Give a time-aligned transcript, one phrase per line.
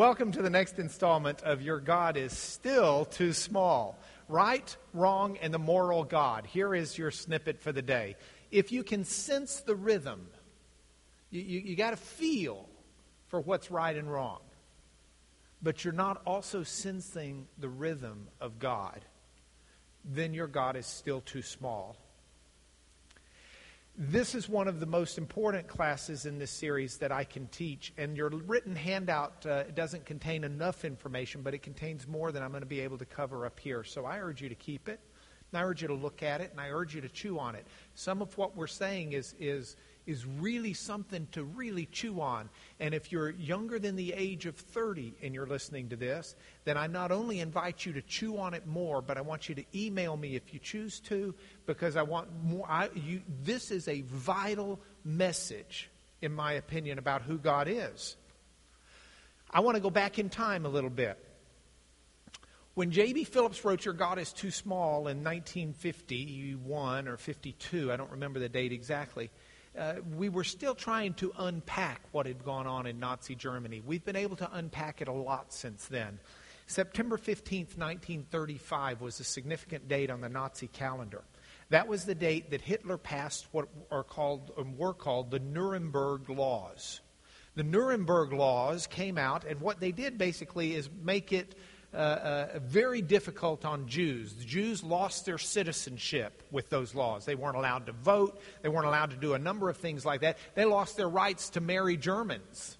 [0.00, 3.98] welcome to the next installment of Your God is Still Too Small.
[4.28, 6.46] Right, wrong, and the moral God.
[6.46, 8.16] Here is your snippet for the day.
[8.50, 10.26] If you can sense the rhythm,
[11.28, 12.66] you, you, you got to feel
[13.28, 14.40] for what's right and wrong,
[15.60, 19.04] but you're not also sensing the rhythm of God,
[20.02, 21.98] then your God is still too small.
[24.02, 27.92] This is one of the most important classes in this series that I can teach,
[27.98, 32.48] and your written handout uh, doesn't contain enough information, but it contains more than I'm
[32.48, 33.84] going to be able to cover up here.
[33.84, 35.00] So I urge you to keep it,
[35.52, 37.54] and I urge you to look at it, and I urge you to chew on
[37.54, 37.66] it.
[37.94, 39.76] Some of what we're saying is is
[40.10, 42.50] is really something to really chew on.
[42.80, 46.76] And if you're younger than the age of 30 and you're listening to this, then
[46.76, 49.64] I not only invite you to chew on it more, but I want you to
[49.74, 51.34] email me if you choose to,
[51.66, 52.66] because I want more.
[52.68, 55.88] I, you, this is a vital message,
[56.20, 58.16] in my opinion, about who God is.
[59.50, 61.18] I want to go back in time a little bit.
[62.74, 63.24] When J.B.
[63.24, 68.48] Phillips wrote Your God is Too Small in 1951 or 52, I don't remember the
[68.48, 69.30] date exactly,
[69.78, 73.82] uh, we were still trying to unpack what had gone on in Nazi Germany.
[73.84, 76.18] We've been able to unpack it a lot since then.
[76.66, 81.22] September 15th, 1935 was a significant date on the Nazi calendar.
[81.70, 86.28] That was the date that Hitler passed what are called, um, were called the Nuremberg
[86.28, 87.00] Laws.
[87.54, 91.54] The Nuremberg Laws came out, and what they did basically is make it
[91.92, 94.34] uh, uh, very difficult on Jews.
[94.34, 97.24] The Jews lost their citizenship with those laws.
[97.24, 100.20] They weren't allowed to vote, they weren't allowed to do a number of things like
[100.20, 100.38] that.
[100.54, 102.78] They lost their rights to marry Germans.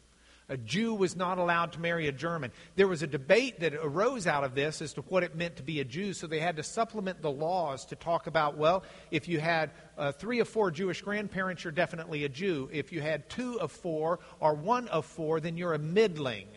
[0.51, 2.51] A Jew was not allowed to marry a German.
[2.75, 5.63] There was a debate that arose out of this as to what it meant to
[5.63, 9.29] be a Jew, so they had to supplement the laws to talk about well, if
[9.29, 12.69] you had uh, three of four Jewish grandparents, you're definitely a Jew.
[12.73, 16.49] If you had two of four or one of four, then you're a middling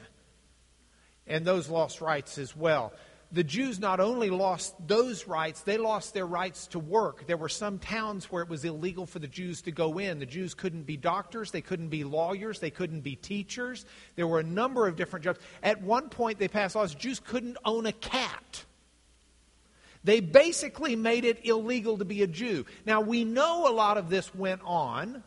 [1.28, 2.94] and those lost rights as well.
[3.34, 7.25] The Jews not only lost those rights, they lost their rights to work.
[7.25, 10.19] There were some towns where it was illegal for the Jews to go in.
[10.19, 13.88] The Jews couldn't be doctors, they couldn't be lawyers, they couldn't be teachers.
[14.16, 15.39] There were a number of different jobs.
[15.63, 18.66] At one point, they passed laws Jews couldn't own a cat.
[20.03, 22.66] They basically made it illegal to be a Jew.
[22.85, 25.23] Now, we know a lot of this went on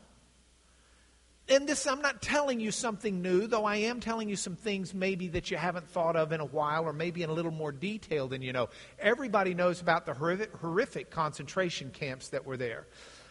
[1.48, 4.92] and this, I'm not telling you something new, though I am telling you some things
[4.92, 7.70] maybe that you haven't thought of in a while or maybe in a little more
[7.70, 8.68] detail than you know.
[8.98, 12.86] Everybody knows about the horrific, concentration camps that were there.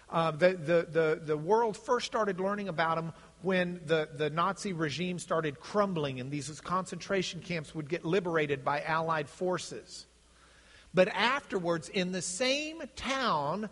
[0.09, 3.11] Uh, the, the, the, the world first started learning about them
[3.41, 8.81] when the, the Nazi regime started crumbling and these concentration camps would get liberated by
[8.81, 10.05] Allied forces.
[10.93, 13.69] But afterwards, in the same town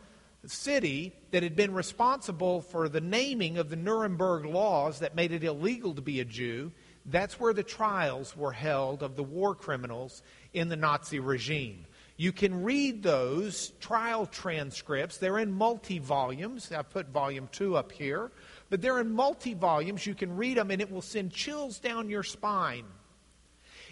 [0.49, 5.43] city that had been responsible for the naming of the Nuremberg laws that made it
[5.43, 6.71] illegal to be a Jew,
[7.05, 10.21] that's where the trials were held of the war criminals
[10.53, 11.85] in the Nazi regime.
[12.15, 15.17] You can read those trial transcripts.
[15.17, 16.71] They're in multi volumes.
[16.71, 18.31] I've put volume two up here.
[18.69, 20.05] But they're in multi volumes.
[20.05, 22.85] You can read them, and it will send chills down your spine.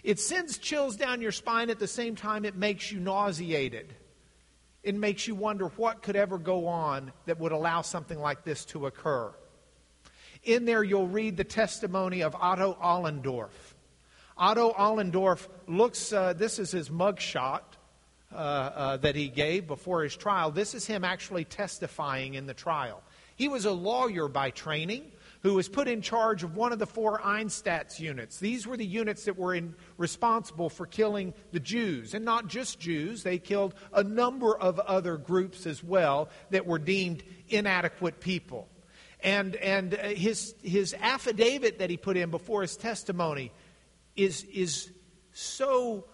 [0.03, 3.93] It sends chills down your spine at the same time it makes you nauseated
[4.83, 8.65] it makes you wonder what could ever go on that would allow something like this
[8.65, 9.31] to occur.
[10.43, 13.51] In there, you'll read the testimony of Otto Ohlendorf.
[14.37, 17.61] Otto Ohlendorf looks, uh, this is his mugshot
[18.31, 20.49] uh, uh, that he gave before his trial.
[20.49, 23.03] This is him actually testifying in the trial.
[23.35, 26.85] He was a lawyer by training who was put in charge of one of the
[26.85, 28.39] four Einsatz units.
[28.39, 32.13] These were the units that were in, responsible for killing the Jews.
[32.13, 36.79] And not just Jews, they killed a number of other groups as well that were
[36.79, 38.69] deemed inadequate people.
[39.23, 43.51] And, and uh, his, his affidavit that he put in before his testimony
[44.15, 44.91] is, is
[45.33, 46.05] so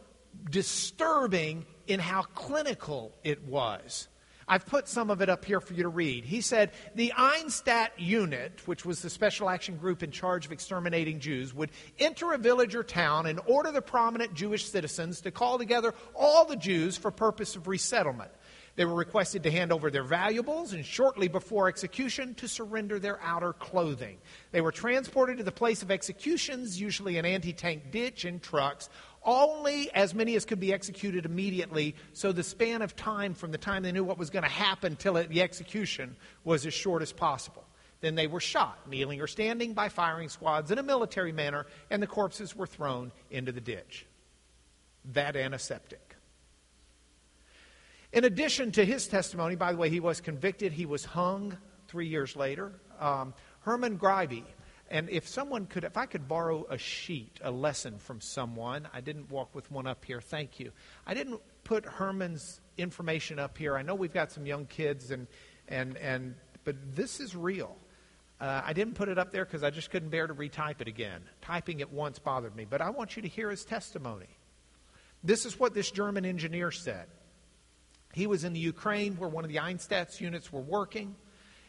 [0.50, 4.08] disturbing in how clinical it was.
[4.48, 6.24] I've put some of it up here for you to read.
[6.24, 11.20] He said the Einsatz unit, which was the special action group in charge of exterminating
[11.20, 15.58] Jews, would enter a village or town and order the prominent Jewish citizens to call
[15.58, 18.32] together all the Jews for purpose of resettlement.
[18.78, 23.20] They were requested to hand over their valuables and shortly before execution to surrender their
[23.24, 24.20] outer clothing.
[24.52, 28.88] They were transported to the place of executions, usually an anti tank ditch, in trucks,
[29.24, 33.58] only as many as could be executed immediately, so the span of time from the
[33.58, 37.12] time they knew what was going to happen till the execution was as short as
[37.12, 37.66] possible.
[38.02, 42.00] Then they were shot, kneeling or standing, by firing squads in a military manner, and
[42.00, 44.06] the corpses were thrown into the ditch.
[45.14, 46.07] That antiseptic.
[48.18, 51.56] In addition to his testimony, by the way, he was convicted, he was hung
[51.88, 52.72] three years later.
[53.00, 54.44] Um, Hermann Graebe
[54.90, 59.02] And if someone could, if I could borrow a sheet, a lesson from someone, I
[59.02, 60.72] didn't walk with one up here, thank you.
[61.06, 63.78] I didn't put Herman's information up here.
[63.78, 65.28] I know we've got some young kids, and,
[65.68, 66.34] and, and,
[66.64, 67.78] but this is real.
[68.42, 70.88] Uh, I didn't put it up there because I just couldn't bear to retype it
[70.88, 71.22] again.
[71.44, 74.40] Typing it once bothered me, but I want you to hear his testimony.
[75.24, 77.06] This is what this German engineer said.
[78.18, 81.16] He was in the Ukraine where one of the Einsatz units were working,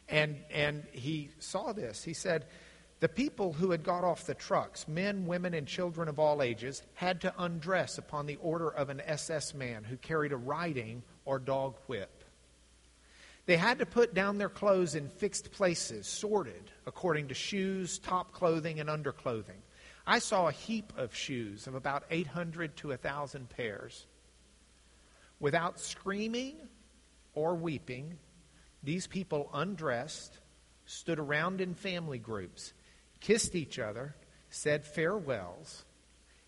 [0.09, 2.03] and, and he saw this.
[2.03, 2.47] He said,
[3.01, 6.83] The people who had got off the trucks, men, women, and children of all ages,
[6.95, 11.39] had to undress upon the order of an SS man who carried a riding or
[11.39, 12.25] dog whip.
[13.45, 18.33] They had to put down their clothes in fixed places, sorted according to shoes, top
[18.33, 19.61] clothing, and underclothing.
[20.07, 24.07] I saw a heap of shoes of about 800 to 1,000 pairs.
[25.41, 26.57] Without screaming
[27.35, 28.19] or weeping,
[28.83, 30.39] these people undressed,
[30.87, 32.73] stood around in family groups,
[33.21, 34.15] kissed each other,
[34.51, 35.85] said farewells,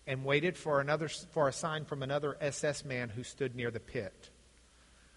[0.07, 3.79] and waited for, another, for a sign from another SS man who stood near the
[3.79, 4.29] pit.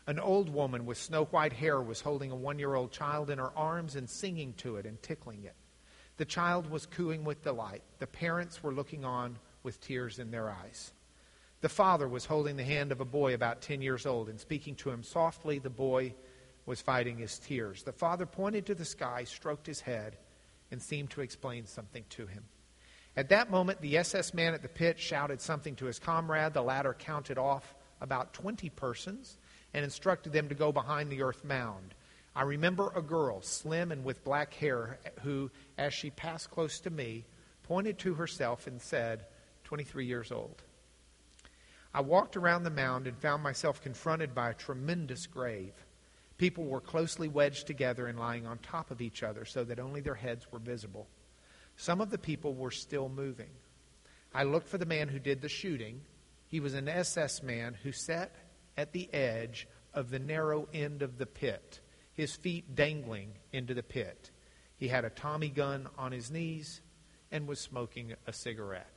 [0.07, 3.39] An old woman with snow white hair was holding a one year old child in
[3.39, 5.57] her arms and singing to it and tickling it.
[6.19, 7.83] The child was cooing with delight.
[7.99, 10.93] The parents were looking on with tears in their eyes.
[11.65, 14.75] The father was holding the hand of a boy about 10 years old and speaking
[14.75, 15.59] to him softly.
[15.59, 16.15] The boy
[16.67, 17.83] was fighting his tears.
[17.83, 20.19] The father pointed to the sky, stroked his head,
[20.71, 22.45] and seemed to explain something to him.
[23.17, 26.53] At that moment, the SS man at the pit shouted something to his comrade.
[26.53, 29.39] The latter counted off about 20 persons
[29.73, 31.95] and instructed them to go behind the earth mound.
[32.37, 36.91] I remember a girl, slim and with black hair, who, as she passed close to
[36.91, 37.25] me,
[37.63, 39.25] pointed to herself and said,
[39.65, 40.63] 23 years old.
[41.95, 45.73] I walked around the mound and found myself confronted by a tremendous grave.
[46.39, 50.01] People were closely wedged together and lying on top of each other so that only
[50.01, 51.07] their heads were visible.
[51.77, 53.51] Some of the people were still moving.
[54.35, 56.01] I looked for the man who did the shooting.
[56.49, 58.35] He was an SS man who sat
[58.77, 61.79] at the edge of the narrow end of the pit,
[62.13, 64.33] his feet dangling into the pit.
[64.77, 66.81] He had a Tommy gun on his knees
[67.31, 68.94] and was smoking a cigarette.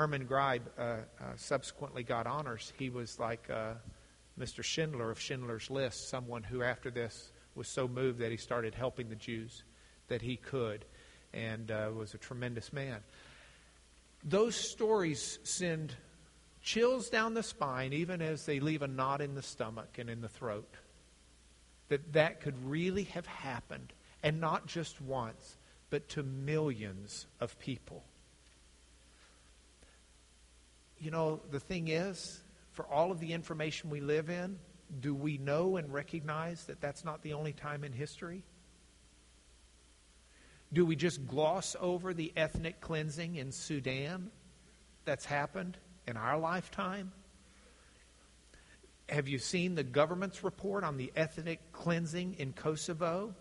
[0.00, 0.96] Hermann Graebe uh, uh,
[1.36, 2.72] subsequently got honors.
[2.78, 3.74] He was like uh,
[4.38, 4.64] Mr.
[4.64, 9.10] Schindler of Schindler's List, someone who, after this, was so moved that he started helping
[9.10, 9.62] the Jews
[10.08, 10.86] that he could,
[11.34, 13.00] and uh, was a tremendous man.
[14.24, 15.94] Those stories send
[16.62, 20.22] chills down the spine, even as they leave a knot in the stomach and in
[20.22, 20.76] the throat.
[21.90, 23.92] That that could really have happened,
[24.22, 25.58] and not just once,
[25.90, 28.02] but to millions of people.
[31.00, 32.40] You know, the thing is,
[32.72, 34.58] for all of the information we live in,
[35.00, 38.42] do we know and recognize that that's not the only time in history?
[40.72, 44.30] Do we just gloss over the ethnic cleansing in Sudan
[45.04, 45.76] that's happened?
[46.10, 47.12] in our lifetime?
[49.08, 53.34] Have you seen the government's report on the ethnic cleansing in Kosovo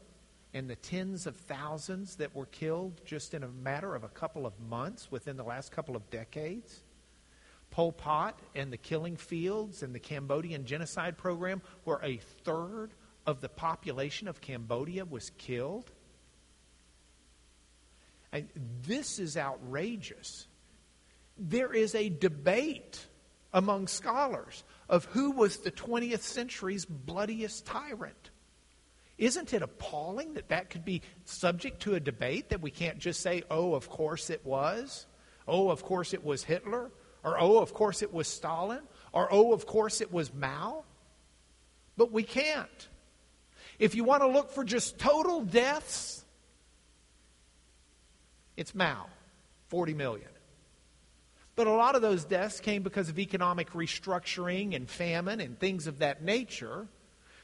[0.53, 4.45] and the tens of thousands that were killed just in a matter of a couple
[4.45, 6.83] of months within the last couple of decades?
[7.71, 12.89] Pol Pot and the killing fields and the Cambodian genocide program, where a third
[13.25, 15.91] of the population of Cambodia was killed.
[18.32, 18.48] And
[18.84, 20.48] this is outrageous
[21.39, 23.08] there is a debate
[23.53, 28.29] among scholars of who was the 20th century's bloodiest tyrant.
[29.17, 33.22] Isn't it appalling that that could be subject to a debate, that we can't just
[33.22, 35.05] say, oh, of course it was?
[35.48, 36.91] Oh, of course it was Hitler?
[37.23, 38.81] Or oh, of course it was Stalin?
[39.11, 40.83] Or oh, of course it was Mao?
[41.97, 42.88] But we can't.
[43.77, 46.23] If you want to look for just total deaths,
[48.57, 49.07] it's Mao,
[49.69, 50.29] 40 million.
[51.55, 55.88] But a lot of those deaths came because of economic restructuring and famine and things
[55.88, 56.88] of that nature.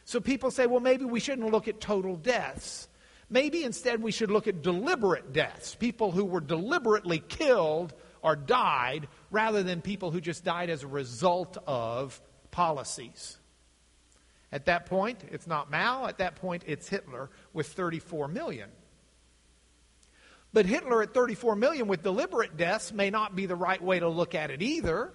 [0.05, 2.87] So people say, well, maybe we shouldn't look at total deaths.
[3.29, 9.07] Maybe instead we should look at deliberate deaths, people who were deliberately killed or died,
[9.35, 13.37] rather than people who just died as a result of policies.
[14.49, 16.07] At that point, it's not Mao.
[16.07, 18.69] At that point, it's Hitler with 34 million.
[20.53, 24.07] But Hitler at 34 million with deliberate deaths may not be the right way to
[24.07, 25.11] look at it either,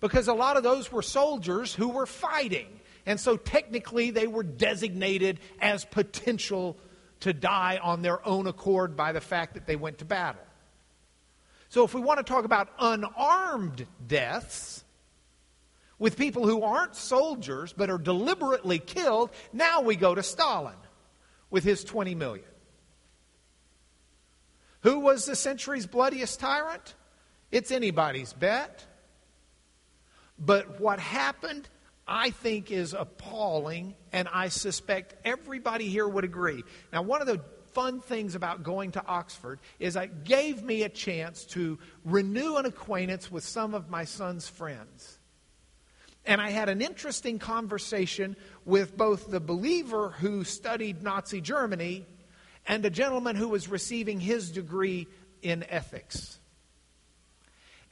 [0.00, 2.66] because a lot of those were soldiers who were fighting.
[3.06, 6.76] And so technically they were designated as potential
[7.20, 10.42] to die on their own accord by the fact that they went to battle.
[11.72, 14.84] So if we want to talk about unarmed deaths,
[15.98, 20.76] with people who aren't soldiers but are deliberately killed, now we go to Stalin
[21.48, 22.44] with his 20 million.
[24.80, 26.94] Who was the century's bloodiest tyrant?
[27.50, 28.84] It's anybody's bet.
[30.38, 31.66] But what happened,
[32.06, 36.64] I think, is appalling, and I suspect everybody here would agree.
[36.92, 37.40] Now, one of the
[37.74, 42.66] fun things about going to Oxford is it gave me a chance to renew an
[42.66, 45.18] acquaintance with some of my son's friends.
[46.24, 52.06] And I had an interesting conversation with both the believer who studied Nazi Germany
[52.66, 55.08] and a gentleman who was receiving his degree
[55.42, 56.38] in ethics.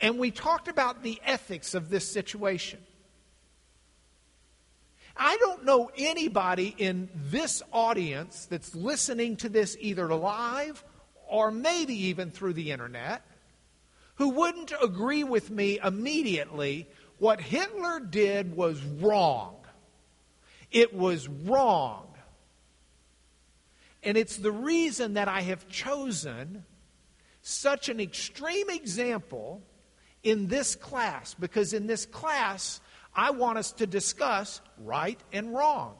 [0.01, 2.79] And we talked about the ethics of this situation.
[5.17, 10.83] I don't know anybody in this audience that's listening to this either live
[11.29, 13.23] or maybe even through the internet
[14.17, 16.89] who wouldn't agree with me immediately
[17.19, 19.57] what Hitler did was wrong.
[20.71, 22.07] It was wrong.
[24.03, 26.65] And it's the reason that I have chosen
[27.43, 29.63] such an extreme example
[30.23, 32.81] in this class, because in this class,
[33.15, 35.97] I want us to discuss right and wrong.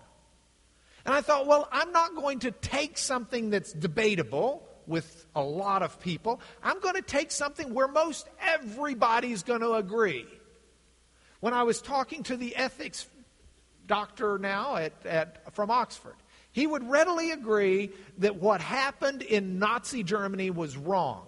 [1.05, 5.83] And I thought, well, I'm not going to take something that's debatable with a lot
[5.83, 6.41] of people.
[6.63, 10.27] I'm going to take something where most everybody's going to agree.
[11.41, 13.07] When I was talking to the ethics
[13.87, 16.17] doctor now at, at, from Oxford,
[16.53, 21.27] he would readily agree that what happened in Nazi Germany was wrong.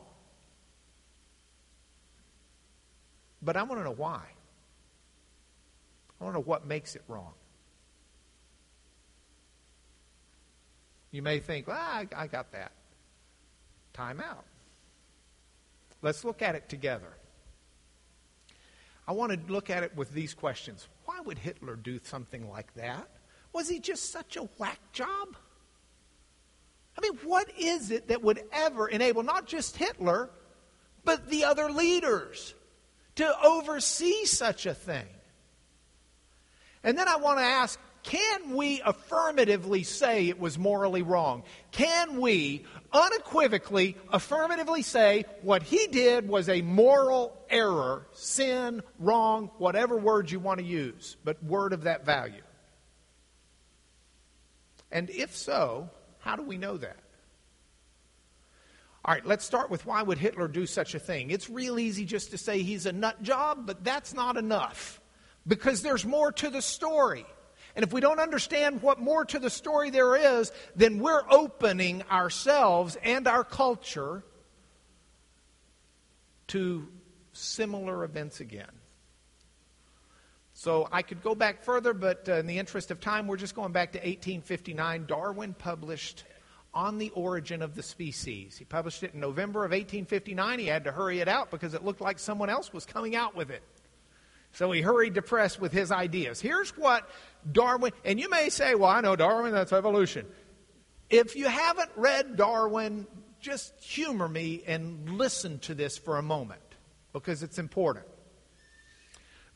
[3.40, 4.22] But I want to know why.
[6.22, 7.32] I don't know what makes it wrong.
[11.10, 12.70] You may think, well, I, I got that.
[13.92, 14.44] Time out.
[16.00, 17.12] Let's look at it together.
[19.08, 20.86] I want to look at it with these questions.
[21.06, 23.08] Why would Hitler do something like that?
[23.52, 25.36] Was he just such a whack job?
[26.96, 30.30] I mean, what is it that would ever enable not just Hitler,
[31.04, 32.54] but the other leaders
[33.16, 35.06] to oversee such a thing?
[36.84, 41.44] And then I want to ask can we affirmatively say it was morally wrong?
[41.70, 49.96] Can we unequivocally, affirmatively say what he did was a moral error, sin, wrong, whatever
[49.96, 52.42] word you want to use, but word of that value?
[54.90, 56.96] And if so, how do we know that?
[59.04, 61.30] All right, let's start with why would Hitler do such a thing?
[61.30, 65.00] It's real easy just to say he's a nut job, but that's not enough
[65.46, 67.26] because there's more to the story.
[67.74, 72.02] And if we don't understand what more to the story there is, then we're opening
[72.10, 74.22] ourselves and our culture
[76.48, 76.86] to
[77.32, 78.70] similar events again.
[80.52, 83.54] So I could go back further, but uh, in the interest of time, we're just
[83.54, 85.06] going back to 1859.
[85.06, 86.24] Darwin published
[86.74, 88.58] On the Origin of the Species.
[88.58, 90.58] He published it in November of 1859.
[90.58, 93.34] He had to hurry it out because it looked like someone else was coming out
[93.34, 93.62] with it.
[94.52, 96.40] So he hurried to press with his ideas.
[96.40, 97.08] Here's what
[97.50, 100.26] Darwin, and you may say, well, I know Darwin, that's evolution.
[101.08, 103.06] If you haven't read Darwin,
[103.40, 106.60] just humor me and listen to this for a moment
[107.12, 108.06] because it's important.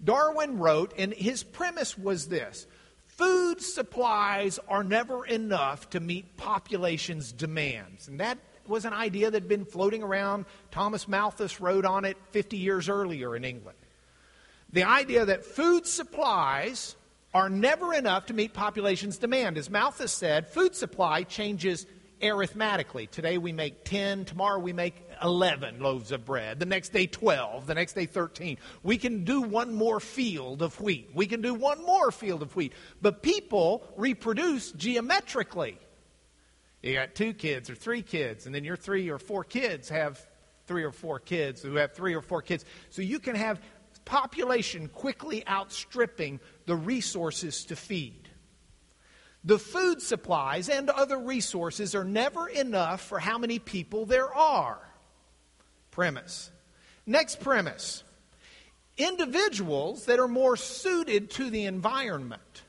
[0.03, 2.67] Darwin wrote, and his premise was this
[3.07, 8.09] food supplies are never enough to meet population's demands.
[8.09, 10.45] And that was an idea that had been floating around.
[10.71, 13.79] Thomas Malthus wrote on it 50 years earlier in England.
[14.77, 16.97] The idea that food supplies
[17.33, 19.57] are never enough to meet population's demand.
[19.57, 21.87] As Malthus said, food supply changes
[22.23, 23.07] arithmetically.
[23.07, 27.67] Today we make 10, tomorrow we make 11 loaves of bread, the next day 12,
[27.67, 28.59] the next day 13.
[28.83, 31.09] We can do one more field of wheat.
[31.15, 32.75] We can do one more field of wheat.
[33.01, 35.79] But people reproduce geometrically.
[36.83, 40.21] You got two kids or three kids, and then your three or four kids have
[40.67, 42.65] three or four kids who have three or four kids.
[42.91, 43.61] So you can have
[44.07, 48.31] population quickly outstripping the resources to feed.
[49.45, 54.79] The food supplies and other resources are never enough for how many people there are.
[55.91, 56.51] Premise.
[57.05, 58.03] Next premise
[58.97, 62.63] individuals that are more suited to the environment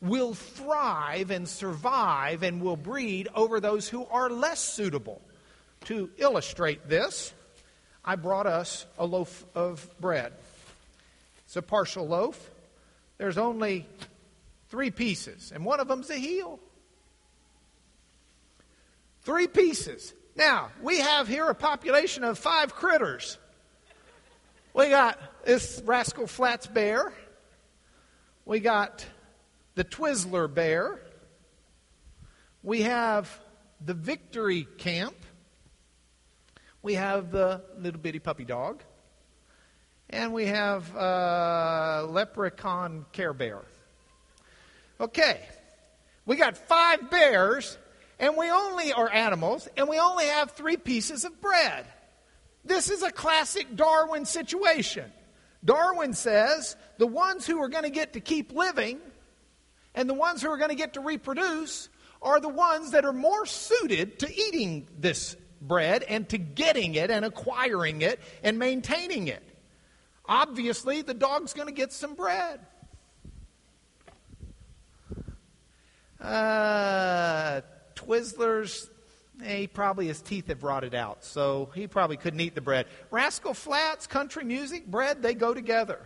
[0.00, 5.20] will thrive and survive and will breed over those who are less suitable.
[5.86, 7.34] To illustrate this,
[8.04, 10.32] I brought us a loaf of bread.
[11.46, 12.50] It's a partial loaf.
[13.18, 13.86] There's only
[14.68, 16.58] three pieces, and one of them's a heel.
[19.22, 20.12] Three pieces.
[20.36, 23.38] Now, we have here a population of five critters.
[24.74, 27.12] We got this Rascal Flatts bear.
[28.44, 29.06] We got
[29.76, 31.00] the Twizzler bear.
[32.62, 33.30] We have
[33.84, 35.14] the Victory Camp.
[36.84, 38.82] We have the little bitty puppy dog,
[40.10, 43.62] and we have uh, leprechaun Care Bear.
[45.00, 45.40] Okay,
[46.26, 47.78] we got five bears,
[48.20, 51.86] and we only are animals, and we only have three pieces of bread.
[52.66, 55.10] This is a classic Darwin situation.
[55.64, 58.98] Darwin says the ones who are going to get to keep living
[59.94, 61.88] and the ones who are going to get to reproduce
[62.20, 65.34] are the ones that are more suited to eating this
[65.66, 69.42] bread and to getting it and acquiring it and maintaining it.
[70.26, 72.60] Obviously, the dog's going to get some bread.
[76.20, 77.60] Uh,
[77.94, 78.88] Twizzlers,
[79.44, 82.86] eh, he probably his teeth have rotted out, so he probably couldn't eat the bread.
[83.10, 86.00] Rascal Flatts, country music, bread, they go together.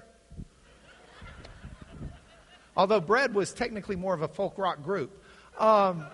[2.76, 5.22] Although bread was technically more of a folk rock group.
[5.58, 6.06] Um,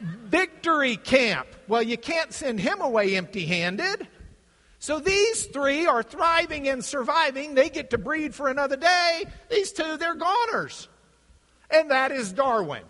[0.00, 1.48] victory Camp.
[1.68, 4.06] Well, you can't send him away empty handed.
[4.78, 7.54] So these three are thriving and surviving.
[7.54, 9.24] They get to breed for another day.
[9.50, 10.88] These two, they're goners.
[11.70, 12.82] And that is Darwin.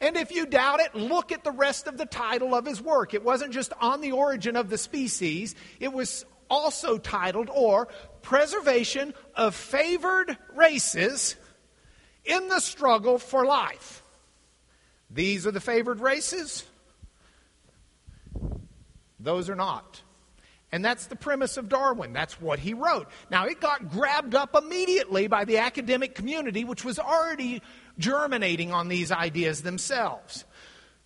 [0.00, 3.14] And if you doubt it, look at the rest of the title of his work.
[3.14, 7.88] It wasn't just on the origin of the species, it was also titled, or
[8.22, 11.34] Preservation of Favored Races
[12.24, 14.02] in the Struggle for Life.
[15.16, 16.62] These are the favored races.
[19.18, 20.02] Those are not.
[20.70, 22.12] And that's the premise of Darwin.
[22.12, 23.08] That's what he wrote.
[23.30, 27.62] Now, it got grabbed up immediately by the academic community, which was already
[27.98, 30.44] germinating on these ideas themselves.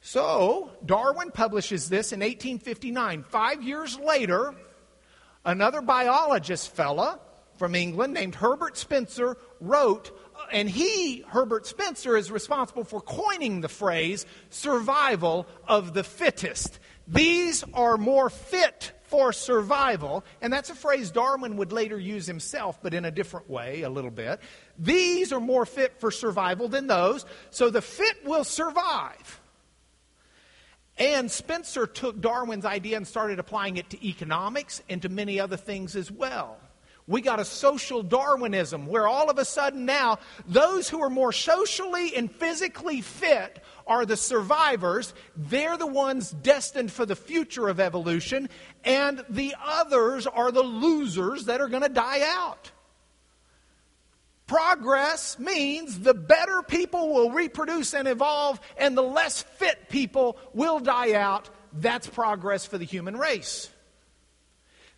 [0.00, 3.24] So, Darwin publishes this in 1859.
[3.28, 4.54] Five years later,
[5.44, 7.20] another biologist fella
[7.58, 10.10] from England named Herbert Spencer wrote
[10.52, 16.78] and he, Herbert Spencer, is responsible for coining the phrase survival of the fittest.
[17.06, 22.80] These are more fit for survival, and that's a phrase Darwin would later use himself,
[22.80, 24.40] but in a different way, a little bit.
[24.78, 29.40] These are more fit for survival than those, so the fit will survive.
[30.96, 35.56] And Spencer took Darwin's idea and started applying it to economics and to many other
[35.56, 36.58] things as well.
[37.06, 41.32] We got a social Darwinism where all of a sudden now those who are more
[41.32, 45.12] socially and physically fit are the survivors.
[45.36, 48.48] They're the ones destined for the future of evolution,
[48.84, 52.70] and the others are the losers that are going to die out.
[54.46, 60.80] Progress means the better people will reproduce and evolve, and the less fit people will
[60.80, 61.48] die out.
[61.72, 63.70] That's progress for the human race.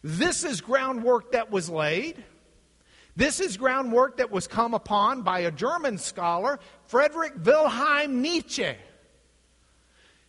[0.02, 2.22] This is groundwork that was laid.
[3.14, 8.74] This is groundwork that was come upon by a German scholar, Friedrich Wilhelm Nietzsche.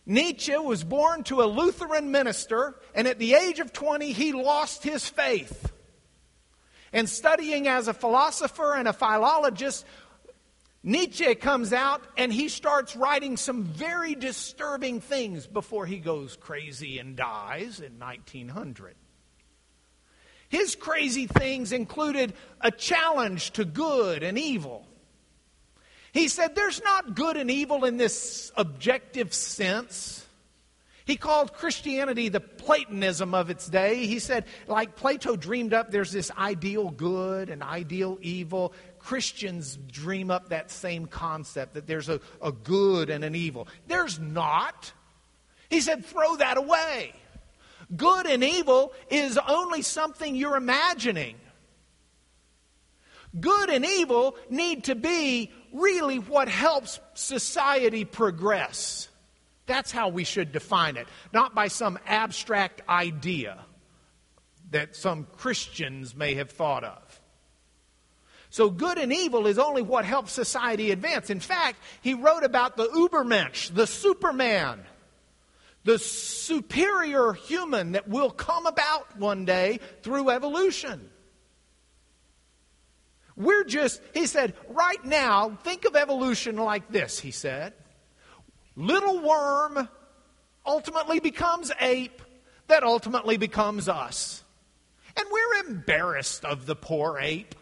[0.06, 4.82] Nietzsche was born to a Lutheran minister, and at the age of 20, he lost
[4.82, 5.72] his faith.
[6.92, 9.86] And studying as a philosopher and a philologist,
[10.82, 16.98] Nietzsche comes out and he starts writing some very disturbing things before he goes crazy
[16.98, 18.94] and dies in 1900.
[20.54, 24.86] His crazy things included a challenge to good and evil.
[26.12, 30.24] He said there's not good and evil in this objective sense.
[31.06, 34.06] He called Christianity the Platonism of its day.
[34.06, 38.74] He said, like Plato dreamed up, there's this ideal good and ideal evil.
[39.00, 43.66] Christians dream up that same concept that there's a, a good and an evil.
[43.88, 44.92] There's not.
[45.68, 47.12] He said, throw that away.
[47.96, 51.36] Good and evil is only something you're imagining.
[53.38, 59.08] Good and evil need to be really what helps society progress.
[59.66, 63.58] That's how we should define it, not by some abstract idea
[64.70, 67.20] that some Christians may have thought of.
[68.50, 71.28] So, good and evil is only what helps society advance.
[71.28, 74.84] In fact, he wrote about the Ubermensch, the Superman
[75.84, 81.10] the superior human that will come about one day through evolution.
[83.36, 87.74] We're just, he said, right now, think of evolution like this, he said.
[88.76, 89.88] Little worm
[90.64, 92.22] ultimately becomes ape,
[92.68, 94.42] that ultimately becomes us.
[95.16, 97.54] And we're embarrassed of the poor ape.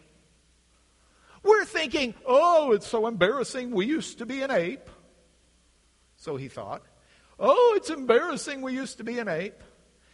[1.43, 4.89] We're thinking, oh, it's so embarrassing, we used to be an ape.
[6.15, 6.83] So he thought.
[7.45, 9.61] Oh, it's embarrassing we used to be an ape.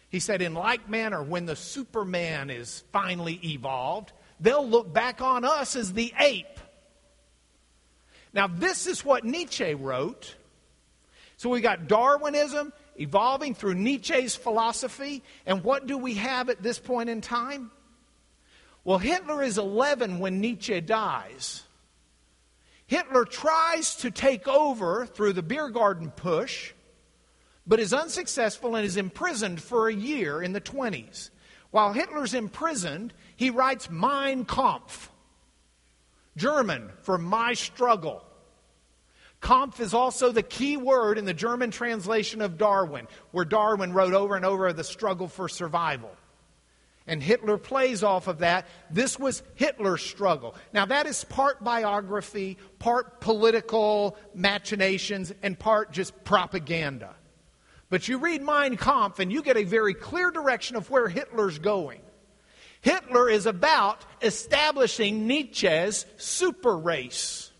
[0.09, 5.45] He said, in like manner, when the Superman is finally evolved, they'll look back on
[5.45, 6.59] us as the ape.
[8.33, 10.35] Now, this is what Nietzsche wrote.
[11.37, 15.21] So we got Darwinism, evolving through Nietzsche's philosophy.
[15.45, 17.69] And what do we have at this point in time?
[18.83, 21.61] Well, Hitler is 11 when Nietzsche dies.
[22.87, 26.71] Hitler tries to take over through the beer garden Putsch,
[27.65, 31.29] but is unsuccessful and is imprisoned for a year in the 20s.
[31.71, 35.11] While Hitler's imprisoned, he writes Mein Kampf,
[36.35, 38.23] German for my struggle.
[39.41, 44.13] Kampf is also the key word in the German translation of Darwin, where Darwin wrote
[44.13, 46.11] over and over the struggle for survival.
[47.07, 48.67] And Hitler plays off of that.
[48.91, 50.55] This was Hitler's struggle.
[50.73, 57.15] Now, that is part biography, part political machinations, and part just propaganda.
[57.89, 61.59] But you read Mein Kampf and you get a very clear direction of where Hitler's
[61.59, 62.01] going.
[62.81, 67.51] Hitler is about establishing Nietzsche's super race.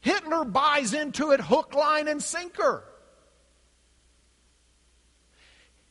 [0.00, 2.84] Hitler buys into it hook, line, and sinker.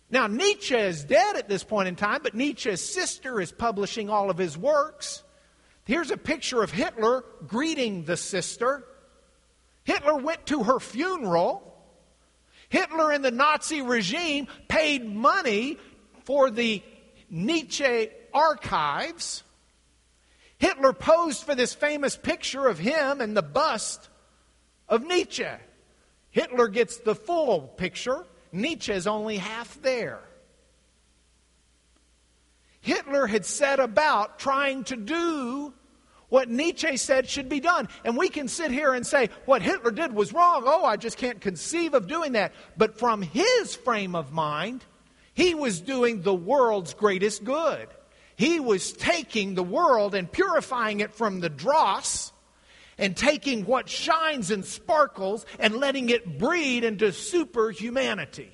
[0.09, 4.29] Now, Nietzsche is dead at this point in time, but Nietzsche's sister is publishing all
[4.29, 5.23] of his works.
[5.83, 8.85] Here's a picture of Hitler greeting the sister.
[9.83, 11.64] Hitler went to her funeral.
[12.75, 15.77] Hitler and the Nazi regime paid money
[16.25, 16.83] for the
[17.29, 19.43] Nietzsche archives.
[20.57, 24.09] Hitler posed for this famous picture of him and the bust
[24.89, 25.47] of Nietzsche.
[26.31, 30.19] Hitler gets the full picture, Nietzsche is only half there.
[32.81, 35.73] Hitler had set about trying to do
[36.29, 37.87] what Nietzsche said should be done.
[38.03, 40.63] And we can sit here and say, what Hitler did was wrong.
[40.65, 42.53] Oh, I just can't conceive of doing that.
[42.77, 44.83] But from his frame of mind,
[45.33, 47.87] he was doing the world's greatest good.
[48.35, 52.33] He was taking the world and purifying it from the dross
[52.97, 58.51] and taking what shines and sparkles and letting it breed into superhumanity.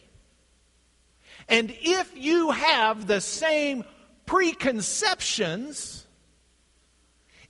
[1.47, 3.83] And if you have the same
[4.25, 6.00] preconceptions,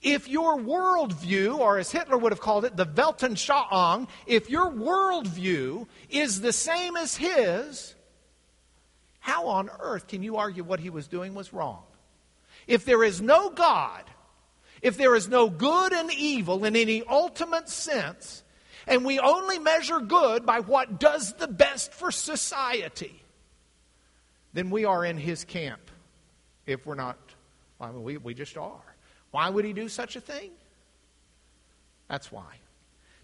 [0.01, 5.87] if your worldview, or as Hitler would have called it, the Weltanschauung, if your worldview
[6.09, 7.93] is the same as his,
[9.19, 11.83] how on earth can you argue what he was doing was wrong?
[12.65, 14.03] If there is no God,
[14.81, 18.43] if there is no good and evil in any ultimate sense,
[18.87, 23.21] and we only measure good by what does the best for society,
[24.53, 25.81] then we are in his camp.
[26.65, 27.19] If we're not,
[27.79, 28.90] I mean, we, we just are.
[29.31, 30.51] Why would he do such a thing?
[32.09, 32.57] That's why.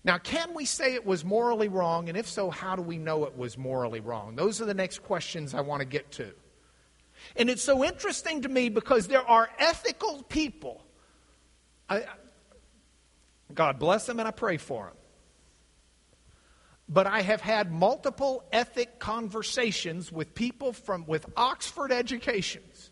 [0.04, 2.08] Now, can we say it was morally wrong?
[2.08, 4.36] And if so, how do we know it was morally wrong?
[4.36, 6.32] Those are the next questions I want to get to.
[7.36, 10.82] And it's so interesting to me because there are ethical people.
[11.90, 12.06] I,
[13.54, 14.96] God bless them and I pray for them.
[16.90, 22.92] But I have had multiple ethic conversations with people from with Oxford educations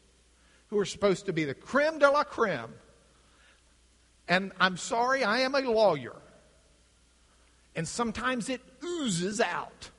[0.68, 2.74] who are supposed to be the creme de la creme.
[4.28, 6.16] And I'm sorry, I am a lawyer.
[7.76, 9.92] And sometimes it oozes out.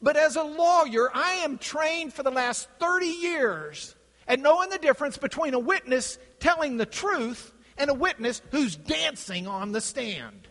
[0.00, 3.94] But as a lawyer, I am trained for the last 30 years
[4.26, 9.46] at knowing the difference between a witness telling the truth and a witness who's dancing
[9.46, 10.48] on the stand.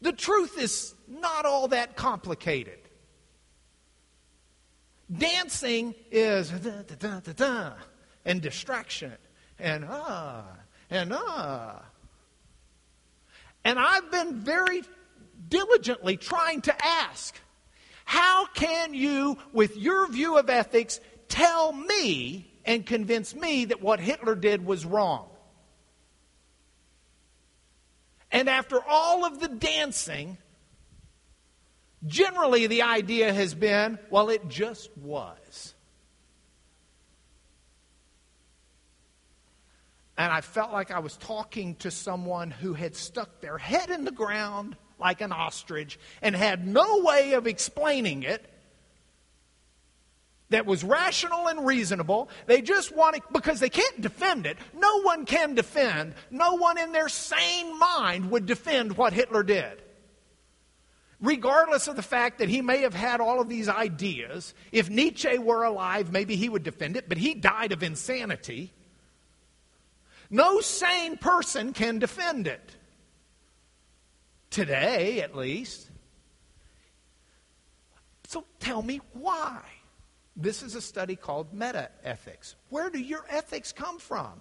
[0.00, 2.78] The truth is not all that complicated.
[5.16, 7.72] Dancing is da, da, da, da,
[8.24, 9.12] and distraction
[9.58, 10.44] and ah
[10.90, 11.82] and ah.
[13.64, 14.82] And I've been very
[15.48, 17.34] diligently trying to ask
[18.04, 24.00] how can you, with your view of ethics, tell me and convince me that what
[24.00, 25.28] Hitler did was wrong?
[28.30, 30.36] And after all of the dancing,
[32.06, 35.74] generally the idea has been well, it just was.
[40.16, 44.04] And I felt like I was talking to someone who had stuck their head in
[44.04, 48.48] the ground like an ostrich and had no way of explaining it
[50.50, 52.28] that was rational and reasonable.
[52.46, 54.56] They just want to, because they can't defend it.
[54.72, 56.14] No one can defend.
[56.30, 59.82] No one in their sane mind would defend what Hitler did.
[61.20, 65.38] Regardless of the fact that he may have had all of these ideas, if Nietzsche
[65.38, 68.72] were alive, maybe he would defend it, but he died of insanity.
[70.30, 72.76] No sane person can defend it.
[74.50, 75.88] Today, at least.
[78.28, 79.60] So tell me why.
[80.36, 82.56] This is a study called meta ethics.
[82.68, 84.32] Where do your ethics come from?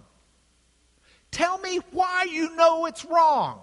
[1.29, 3.61] Tell me why you know it's wrong.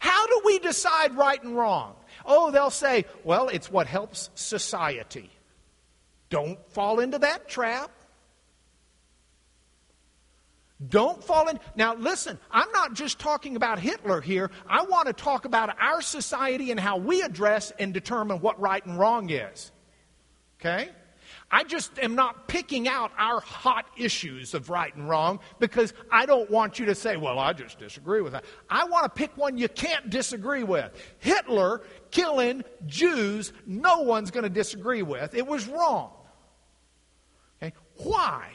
[0.00, 1.94] How do we decide right and wrong?
[2.24, 5.30] Oh, they'll say, well, it's what helps society.
[6.30, 7.90] Don't fall into that trap.
[10.88, 11.60] Don't fall in.
[11.76, 14.50] Now, listen, I'm not just talking about Hitler here.
[14.66, 18.84] I want to talk about our society and how we address and determine what right
[18.86, 19.70] and wrong is.
[20.58, 20.88] Okay?
[21.50, 26.24] I just am not picking out our hot issues of right and wrong because I
[26.24, 28.44] don't want you to say, well, I just disagree with that.
[28.68, 30.92] I want to pick one you can't disagree with.
[31.18, 31.82] Hitler
[32.12, 35.34] killing Jews, no one's going to disagree with.
[35.34, 36.12] It was wrong.
[37.60, 37.74] Okay?
[37.96, 38.52] Why?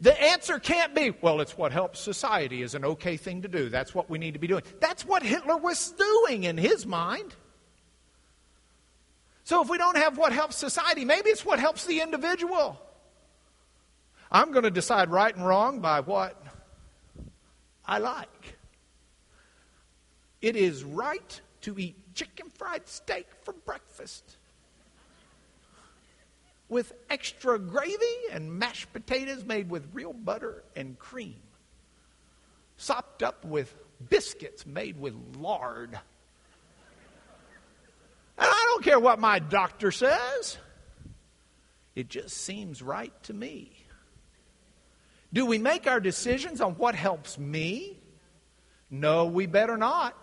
[0.00, 3.68] The answer can't be, well, it's what helps society is an okay thing to do.
[3.68, 4.62] That's what we need to be doing.
[4.80, 7.34] That's what Hitler was doing in his mind.
[9.48, 12.78] So if we don't have what helps society, maybe it's what helps the individual.
[14.30, 16.36] I'm going to decide right and wrong by what
[17.82, 18.58] I like.
[20.42, 24.36] It is right to eat chicken fried steak for breakfast
[26.68, 31.40] with extra gravy and mashed potatoes made with real butter and cream,
[32.76, 33.74] sopped up with
[34.10, 35.98] biscuits made with lard.
[38.78, 40.56] Don't care what my doctor says.
[41.96, 43.72] It just seems right to me.
[45.32, 47.98] Do we make our decisions on what helps me?
[48.88, 50.16] No, we better not.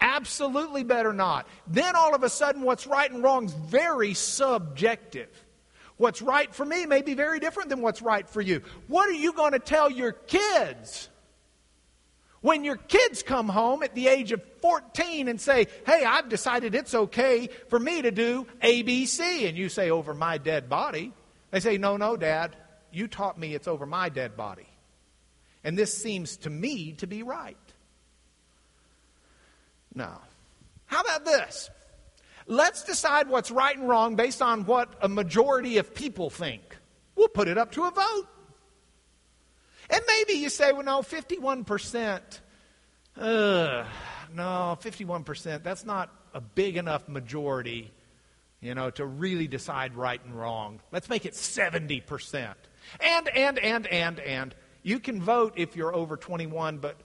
[0.00, 1.46] Absolutely better not.
[1.68, 5.30] Then all of a sudden, what's right and wrong is very subjective.
[5.96, 8.62] What's right for me may be very different than what's right for you.
[8.88, 11.08] What are you going to tell your kids?
[12.44, 16.74] When your kids come home at the age of 14 and say, Hey, I've decided
[16.74, 21.14] it's okay for me to do ABC, and you say, Over my dead body.
[21.52, 22.54] They say, No, no, Dad,
[22.92, 24.68] you taught me it's over my dead body.
[25.64, 27.56] And this seems to me to be right.
[29.94, 30.20] Now,
[30.84, 31.70] How about this?
[32.46, 36.76] Let's decide what's right and wrong based on what a majority of people think.
[37.16, 38.28] We'll put it up to a vote.
[39.90, 42.20] And maybe you say, well, no, 51%.
[43.16, 43.84] Uh,
[44.34, 45.62] no, 51%.
[45.62, 47.92] That's not a big enough majority,
[48.60, 50.80] you know, to really decide right and wrong.
[50.90, 52.54] Let's make it 70%.
[53.00, 54.54] And, and, and, and, and.
[54.82, 57.00] You can vote if you're over 21, but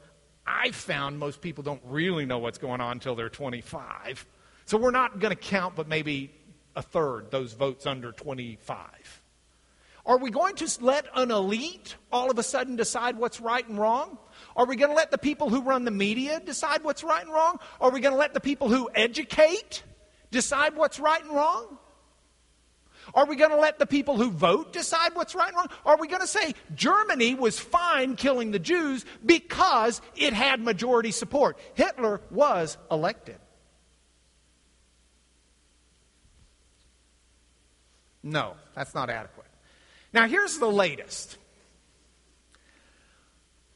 [0.46, 4.26] I found most people don't really know what's going on until they're 25.
[4.65, 6.32] So we're not going to count, but maybe
[6.76, 9.18] a third, those votes under 25.
[10.05, 13.77] Are we going to let an elite all of a sudden decide what's right and
[13.77, 14.17] wrong?
[14.55, 17.33] Are we going to let the people who run the media decide what's right and
[17.33, 17.59] wrong?
[17.79, 19.83] Are we going to let the people who educate
[20.31, 21.77] decide what's right and wrong?
[23.13, 25.69] Are we going to let the people who vote decide what's right and wrong?
[25.85, 31.12] Are we going to say Germany was fine killing the Jews because it had majority
[31.12, 31.57] support?
[31.73, 33.38] Hitler was elected.
[38.21, 39.38] No, that's not adequate.
[40.13, 41.38] Now, here's the latest.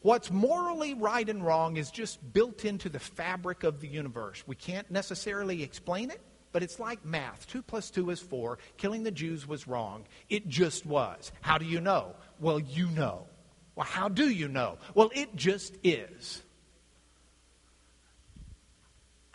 [0.02, 4.44] What's morally right and wrong is just built into the fabric of the universe.
[4.46, 6.20] We can't necessarily explain it,
[6.52, 7.48] but it's like math.
[7.48, 8.58] 2 plus 2 is 4.
[8.76, 10.04] Killing the Jews was wrong.
[10.30, 11.32] It just was.
[11.42, 12.16] How do you know?
[12.40, 13.28] Well, you know.
[13.76, 14.78] Well, how do you know?
[14.94, 16.44] Well, it just is.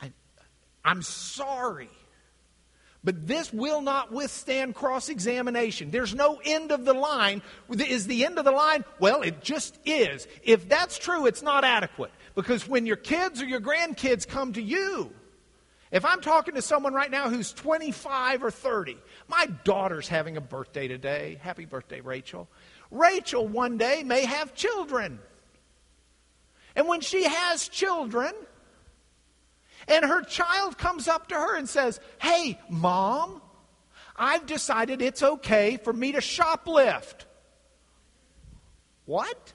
[0.01, 0.13] I,
[0.85, 1.89] I'm sorry.
[3.05, 5.91] But this will not withstand cross examination.
[5.91, 7.43] There's no end of the line.
[7.71, 8.85] Is the end of the line?
[8.99, 10.27] Well, it just is.
[10.43, 12.11] If that's true, it's not adequate.
[12.35, 15.13] Because when your kids or your grandkids come to you
[15.91, 20.41] if I'm talking to someone right now who's 25 or 30, my daughter's having a
[20.41, 21.39] birthday today.
[21.41, 22.49] Happy birthday, Rachel.
[22.91, 25.19] Rachel one day may have children.
[26.77, 28.33] And when she has children,
[29.89, 33.41] and her child comes up to her and says, Hey, mom,
[34.17, 37.25] I've decided it's okay for me to shoplift.
[39.07, 39.53] What?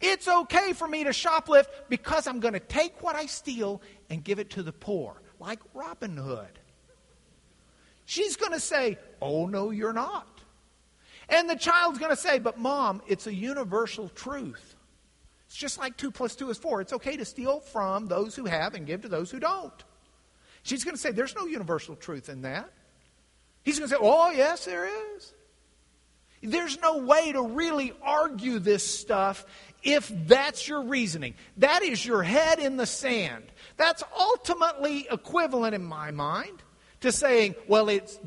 [0.00, 4.22] It's okay for me to shoplift because I'm going to take what I steal and
[4.22, 6.58] give it to the poor like Robin Hood.
[8.06, 10.28] She's going to say, Oh, no, you're not.
[11.28, 14.76] And the child's going to say, But mom, it's a universal truth.
[15.54, 16.80] It's just like 2 plus 2 is 4.
[16.80, 19.84] It's okay to steal from those who have and give to those who don't.
[20.64, 22.72] She's going to say, There's no universal truth in that.
[23.62, 25.32] He's going to say, Oh, yes, there is.
[26.42, 29.46] There's no way to really argue this stuff
[29.84, 31.34] if that's your reasoning.
[31.58, 33.44] That is your head in the sand.
[33.76, 36.64] That's ultimately equivalent in my mind
[37.02, 38.18] to saying, well, it's,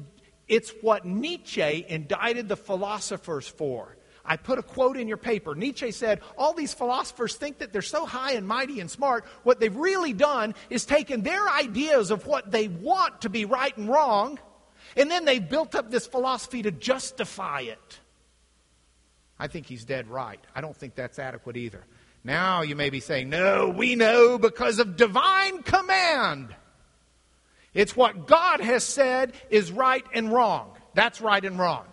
[0.47, 3.96] it's what Nietzsche indicted the philosophers for.
[4.27, 5.55] I put a quote in your paper.
[5.55, 9.25] Nietzsche said, All these philosophers think that they're so high and mighty and smart.
[9.43, 13.75] What they've really done is taken their ideas of what they want to be right
[13.77, 14.37] and wrong,
[14.97, 17.99] and then they've built up this philosophy to justify it.
[19.39, 20.39] I think he's dead right.
[20.53, 21.85] I don't think that's adequate either.
[22.23, 26.53] Now you may be saying, No, we know because of divine command.
[27.73, 30.71] It's what God has said is right and wrong.
[30.95, 31.85] That's right and wrong.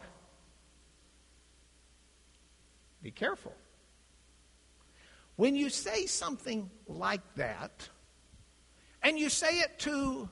[3.04, 3.52] Be careful.
[5.36, 7.90] When you say something like that,
[9.02, 10.30] and you say it to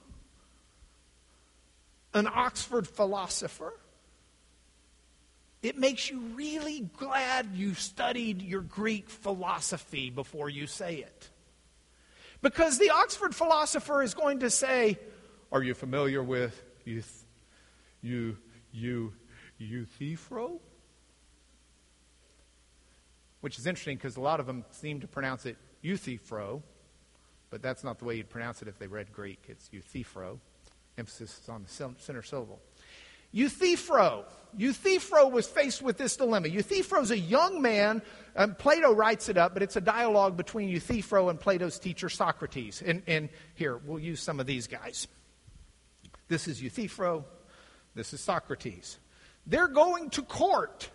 [2.14, 3.74] an Oxford philosopher,
[5.62, 11.28] it makes you really glad you studied your Greek philosophy before you say it.
[12.40, 14.98] Because the Oxford philosopher is going to say,
[15.52, 17.02] Are you familiar with you,
[18.00, 18.38] you,
[18.72, 19.12] you,
[19.60, 20.58] Euthyphro?
[23.42, 26.62] Which is interesting because a lot of them seem to pronounce it Euthyphro,
[27.50, 29.40] but that's not the way you'd pronounce it if they read Greek.
[29.48, 30.40] It's Euthyphro.
[30.96, 32.60] Emphasis is on the center syllable.
[33.32, 34.24] Euthyphro.
[34.56, 36.48] Euthyphro was faced with this dilemma.
[36.48, 38.02] Euthyphro is a young man.
[38.36, 42.82] Um, Plato writes it up, but it's a dialogue between Euthyphro and Plato's teacher Socrates.
[42.84, 45.08] And, and here, we'll use some of these guys.
[46.28, 47.24] This is Euthyphro.
[47.94, 48.98] This is Socrates.
[49.46, 50.90] They're going to court.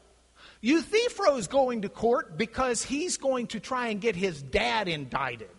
[0.62, 5.50] Euthyphro is going to court because he's going to try and get his dad indicted.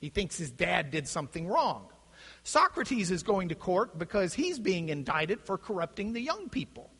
[0.00, 1.88] He thinks his dad did something wrong.
[2.42, 6.90] Socrates is going to court because he's being indicted for corrupting the young people.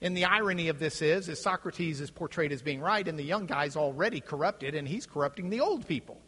[0.00, 3.24] And the irony of this is, is Socrates is portrayed as being right, and the
[3.24, 6.20] young guy's already corrupted, and he's corrupting the old people.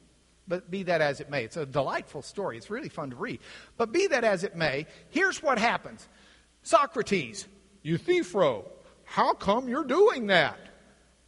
[0.48, 2.56] But be that as it may, it's a delightful story.
[2.56, 3.40] It's really fun to read.
[3.76, 6.08] But be that as it may, here's what happens
[6.62, 7.46] Socrates,
[7.82, 8.64] Euthyphro,
[9.10, 10.56] how come you're doing that?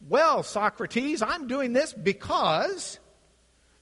[0.07, 2.97] Well, Socrates, I'm doing this because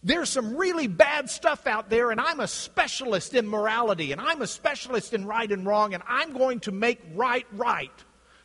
[0.01, 4.41] there's some really bad stuff out there, and I'm a specialist in morality, and I'm
[4.41, 7.91] a specialist in right and wrong, and I'm going to make right right.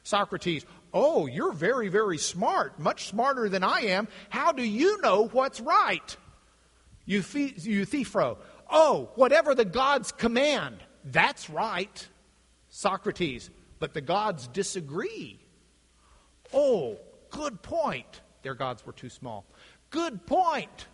[0.02, 4.08] Socrates, oh, you're very, very smart, much smarter than I am.
[4.28, 6.16] How do you know what's right?
[7.06, 8.36] Euthyphro,
[8.70, 12.08] oh, whatever the gods command, that's right.
[12.68, 15.40] Socrates, but the gods disagree.
[16.52, 16.98] Oh,
[17.30, 18.20] good point.
[18.42, 19.44] Their gods were too small.
[19.90, 20.86] Good point.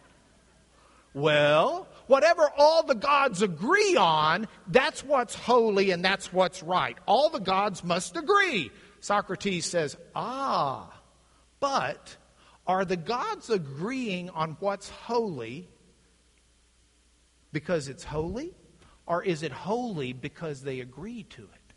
[1.15, 6.97] Well, whatever all the gods agree on, that's what's holy and that's what's right.
[7.07, 8.71] All the gods must agree.
[9.01, 10.91] Socrates says, Ah,
[11.61, 12.17] but
[12.67, 15.69] are the gods agreeing on what's holy
[17.53, 18.55] because it's holy?
[19.07, 21.75] Or is it holy because they agree to it?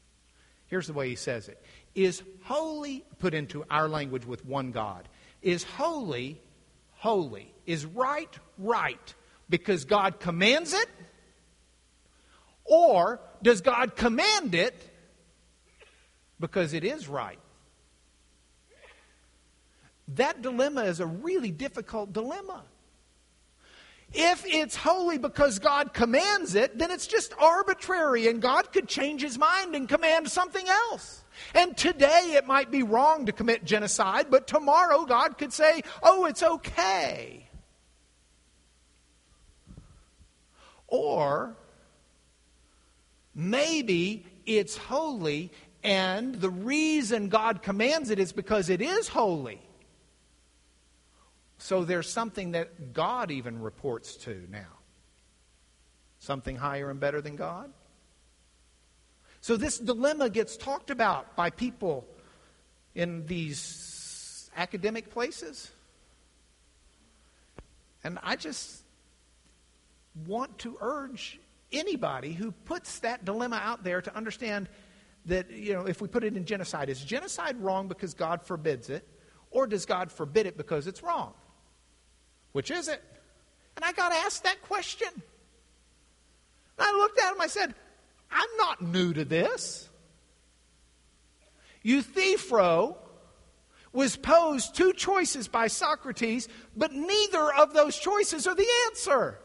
[0.67, 1.61] Here's the way he says it
[1.95, 5.07] is holy, put into our language with one God,
[5.41, 6.41] is holy,
[6.91, 9.13] holy, is right, right,
[9.49, 10.89] because God commands it?
[12.65, 14.91] Or does God command it
[16.39, 17.39] because it is right?
[20.09, 22.63] That dilemma is a really difficult dilemma.
[24.13, 29.21] If it's holy because God commands it, then it's just arbitrary, and God could change
[29.21, 31.24] his mind and command something else.
[31.53, 36.25] And today it might be wrong to commit genocide, but tomorrow God could say, oh,
[36.25, 37.49] it's okay.
[40.87, 41.55] Or
[43.33, 45.51] maybe it's holy,
[45.83, 49.61] and the reason God commands it is because it is holy.
[51.57, 54.67] So there's something that God even reports to now.
[56.19, 57.71] Something higher and better than God?
[59.45, 62.03] So this dilemma gets talked about by people
[62.95, 65.69] in these academic places.
[68.03, 68.81] And I just
[70.25, 71.39] want to urge
[71.71, 74.67] anybody who puts that dilemma out there to understand
[75.27, 78.89] that, you know, if we put it in genocide, is genocide wrong because God forbids
[78.89, 79.07] it,
[79.51, 81.35] or does God forbid it because it's wrong?
[82.53, 83.03] Which is it?
[83.75, 85.09] And I got asked that question.
[85.13, 85.23] And
[86.79, 87.75] I looked at him, I said,
[88.35, 89.89] I'm not new to this.
[91.83, 92.97] Euthyphro
[93.93, 99.39] was posed two choices by Socrates, but neither of those choices are the answer.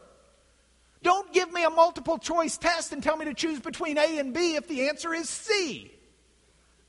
[1.03, 4.33] Don't give me a multiple choice test and tell me to choose between A and
[4.33, 5.91] B if the answer is C.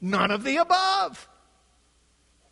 [0.01, 1.29] None of the above.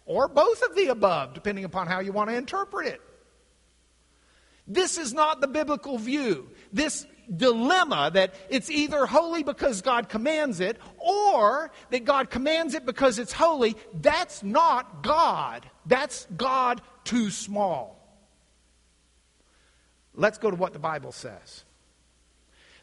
[0.07, 3.01] Or both of the above, depending upon how you want to interpret it.
[4.67, 6.49] This is not the biblical view.
[6.73, 7.05] This
[7.35, 13.19] dilemma that it's either holy because God commands it or that God commands it because
[13.19, 15.69] it's holy, that's not God.
[15.87, 17.97] That's God too small.
[20.15, 21.65] Let's go to what the Bible says.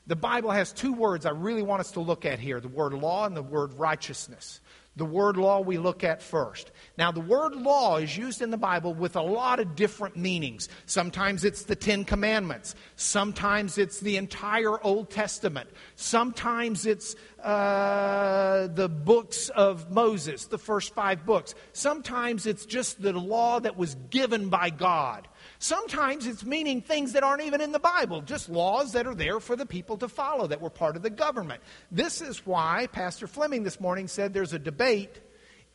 [0.07, 2.93] The Bible has two words I really want us to look at here the word
[2.93, 4.61] law and the word righteousness.
[4.97, 6.71] The word law we look at first.
[6.97, 10.69] Now, the word law is used in the Bible with a lot of different meanings.
[10.87, 12.73] Sometimes it's the Ten Commandments.
[12.95, 15.69] Sometimes it's the entire Old Testament.
[15.95, 21.53] Sometimes it's uh, the books of Moses, the first five books.
[21.73, 25.27] Sometimes it's just the law that was given by God.
[25.59, 29.39] Sometimes it's meaning things that aren't even in the Bible, just laws that are there
[29.39, 31.61] for the people to follow that were part of the government.
[31.91, 35.19] This is why Pastor Fleming this morning said there's a debate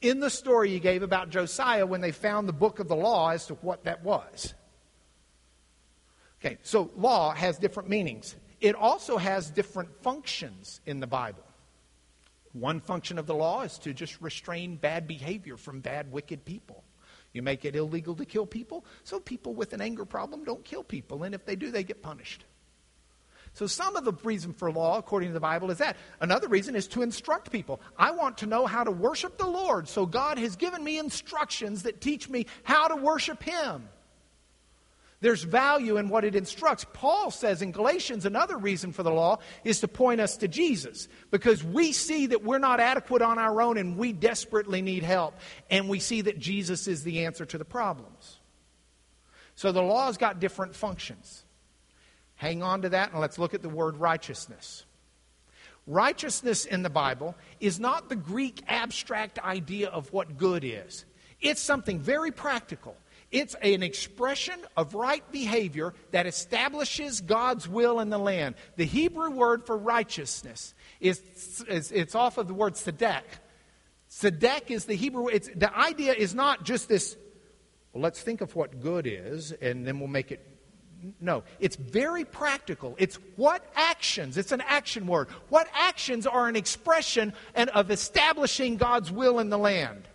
[0.01, 3.30] in the story he gave about Josiah when they found the book of the law
[3.30, 4.55] as to what that was.
[6.41, 8.37] Okay, so law has different meanings.
[8.61, 11.45] It also has different functions in the Bible.
[12.53, 16.82] One function of the law is to just restrain bad behavior from bad, wicked people.
[17.33, 20.85] You make it illegal to kill people, so people with an anger problem don't kill
[20.85, 22.45] people, and if they do, they get punished.
[23.55, 25.99] So, some of the reason for law, according to the Bible, is that.
[26.20, 27.80] Another reason is to instruct people.
[27.99, 31.83] I want to know how to worship the Lord, so God has given me instructions
[31.83, 33.89] that teach me how to worship Him.
[35.23, 36.85] There's value in what it instructs.
[36.93, 41.07] Paul says in Galatians, another reason for the law is to point us to Jesus
[41.31, 45.35] because we see that we're not adequate on our own and we desperately need help.
[45.70, 48.41] And we see that Jesus is the answer to the problems.
[49.55, 51.45] So the law's got different functions.
[52.35, 54.85] Hang on to that and let's look at the word righteousness.
[55.87, 61.05] Righteousness in the Bible is not the Greek abstract idea of what good is.
[61.41, 62.97] It's something very practical.
[63.33, 68.57] It's an expression of right behavior that establishes God's will in the land.
[68.76, 71.20] The Hebrew word for righteousness is,
[71.66, 73.22] is it's off of the word tzedek.
[74.11, 75.28] Tzedek is the Hebrew.
[75.28, 77.16] It's, the idea is not just this.
[77.95, 80.47] Well, let's think of what good is, and then we'll make it.
[81.18, 82.95] No, it's very practical.
[82.99, 84.37] It's what actions.
[84.37, 85.28] It's an action word.
[85.49, 90.07] What actions are an expression and of establishing God's will in the land.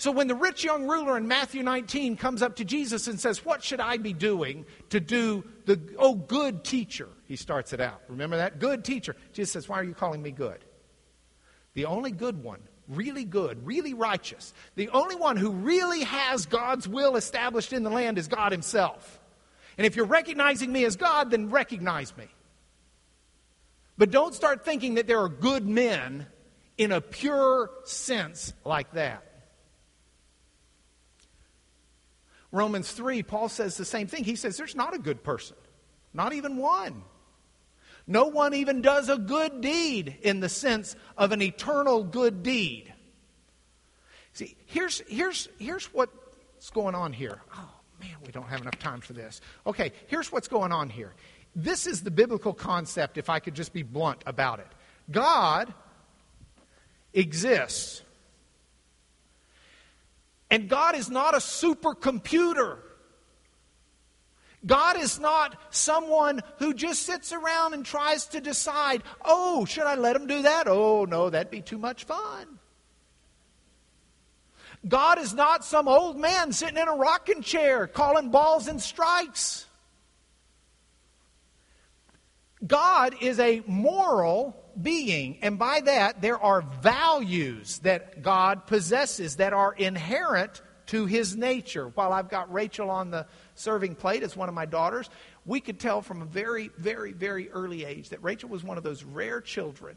[0.00, 3.44] So when the rich young ruler in Matthew 19 comes up to Jesus and says,
[3.44, 7.06] What should I be doing to do the, oh, good teacher?
[7.26, 8.00] He starts it out.
[8.08, 8.58] Remember that?
[8.58, 9.14] Good teacher.
[9.34, 10.64] Jesus says, Why are you calling me good?
[11.74, 16.88] The only good one, really good, really righteous, the only one who really has God's
[16.88, 19.20] will established in the land is God Himself.
[19.76, 22.28] And if you're recognizing me as God, then recognize me.
[23.98, 26.26] But don't start thinking that there are good men
[26.78, 29.26] in a pure sense like that.
[32.52, 34.24] Romans 3, Paul says the same thing.
[34.24, 35.56] He says there's not a good person,
[36.12, 37.04] not even one.
[38.06, 42.92] No one even does a good deed in the sense of an eternal good deed.
[44.32, 47.40] See, here's, here's, here's what's going on here.
[47.54, 47.70] Oh,
[48.00, 49.40] man, we don't have enough time for this.
[49.66, 51.12] Okay, here's what's going on here.
[51.54, 54.68] This is the biblical concept, if I could just be blunt about it.
[55.10, 55.72] God
[57.12, 58.02] exists
[60.50, 62.78] and God is not a supercomputer.
[64.66, 69.94] God is not someone who just sits around and tries to decide, oh, should I
[69.94, 70.68] let him do that?
[70.68, 72.58] Oh, no, that'd be too much fun.
[74.86, 79.66] God is not some old man sitting in a rocking chair calling balls and strikes.
[82.66, 85.38] God is a moral being.
[85.42, 91.88] And by that, there are values that God possesses that are inherent to his nature.
[91.88, 95.08] While I've got Rachel on the serving plate as one of my daughters,
[95.46, 98.82] we could tell from a very, very, very early age that Rachel was one of
[98.82, 99.96] those rare children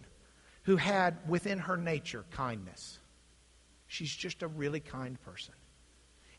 [0.64, 3.00] who had within her nature kindness.
[3.88, 5.54] She's just a really kind person.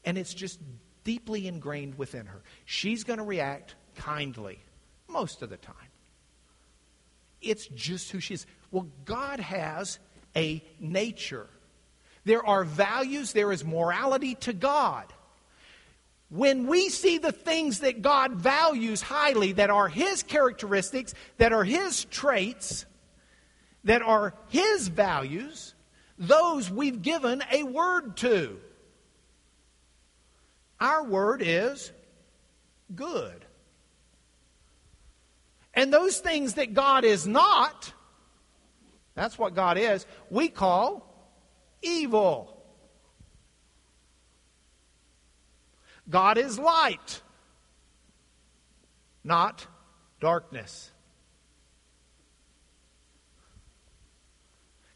[0.05, 0.61] And it's just
[1.03, 2.43] deeply ingrained within her.
[2.64, 4.59] She's going to react kindly
[5.09, 5.74] most of the time.
[7.45, 8.47] It's just who she is.
[8.70, 9.99] Well, God has
[10.36, 11.47] a nature.
[12.24, 15.12] There are values, there is morality to God.
[16.30, 21.64] When we see the things that God values highly, that are His characteristics, that are
[21.64, 22.86] His traits,
[23.84, 25.74] that are His values,
[26.18, 28.59] those we've given a word to.
[30.80, 31.92] Our word is
[32.95, 33.43] good.
[35.75, 37.93] And those things that God is not,
[39.14, 41.07] that's what God is, we call
[41.83, 42.51] evil.
[46.09, 47.22] God is light.
[49.25, 49.66] not
[50.20, 50.91] darkness.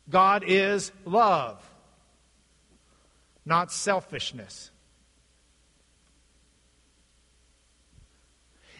[0.08, 1.62] God is love,
[3.44, 4.70] not selfishness.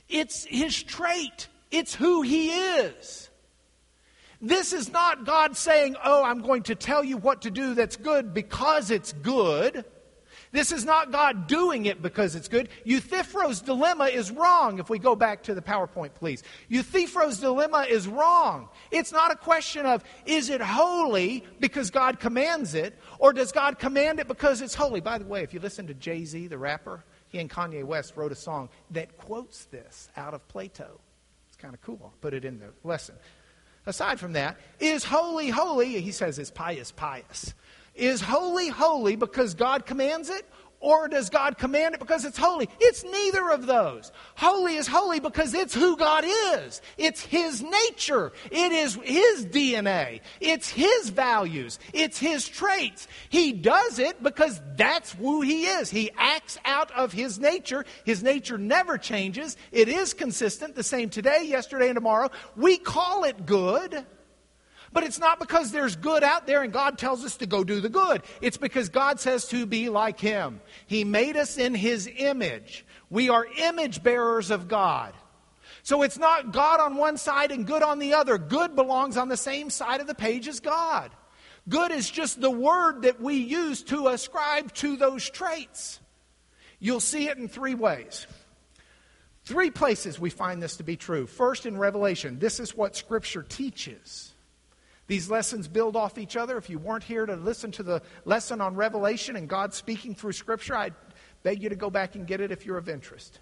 [0.08, 1.48] It's his trait.
[1.70, 3.28] It's who he is.
[4.40, 7.96] This is not God saying, Oh, I'm going to tell you what to do that's
[7.96, 9.84] good because it's good.
[10.50, 12.70] This is not God doing it because it's good.
[12.84, 14.78] Euthyphro's dilemma is wrong.
[14.78, 16.42] If we go back to the PowerPoint, please.
[16.68, 18.68] Euthyphro's dilemma is wrong.
[18.90, 23.78] It's not a question of, is it holy because God commands it, or does God
[23.78, 25.00] command it because it's holy?
[25.00, 28.16] By the way, if you listen to Jay Z, the rapper, he and Kanye West
[28.16, 30.98] wrote a song that quotes this out of Plato.
[31.58, 31.98] Kind of cool.
[32.02, 33.16] I'll put it in the lesson.
[33.86, 36.00] Aside from that, is holy holy?
[36.00, 37.54] He says is pious pious.
[37.94, 40.46] Is holy holy because God commands it?
[40.80, 42.68] Or does God command it because it's holy?
[42.78, 44.12] It's neither of those.
[44.36, 46.80] Holy is holy because it's who God is.
[46.96, 48.32] It's His nature.
[48.52, 50.20] It is His DNA.
[50.40, 51.80] It's His values.
[51.92, 53.08] It's His traits.
[53.28, 55.90] He does it because that's who He is.
[55.90, 57.84] He acts out of His nature.
[58.04, 59.56] His nature never changes.
[59.72, 62.30] It is consistent, the same today, yesterday, and tomorrow.
[62.56, 64.06] We call it good.
[64.92, 67.80] But it's not because there's good out there and God tells us to go do
[67.80, 68.22] the good.
[68.40, 70.60] It's because God says to be like Him.
[70.86, 72.86] He made us in His image.
[73.10, 75.14] We are image bearers of God.
[75.82, 78.38] So it's not God on one side and good on the other.
[78.38, 81.10] Good belongs on the same side of the page as God.
[81.68, 86.00] Good is just the word that we use to ascribe to those traits.
[86.78, 88.26] You'll see it in three ways.
[89.44, 91.26] Three places we find this to be true.
[91.26, 94.34] First, in Revelation, this is what Scripture teaches.
[95.08, 96.56] These lessons build off each other.
[96.58, 100.32] If you weren't here to listen to the lesson on Revelation and God speaking through
[100.32, 100.90] Scripture, I
[101.42, 103.40] beg you to go back and get it if you're of interest.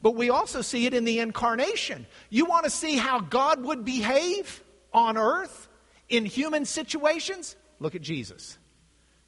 [0.00, 2.06] But we also see it in the incarnation.
[2.30, 5.68] You want to see how God would behave on earth
[6.08, 7.56] in human situations?
[7.80, 8.56] Look at Jesus,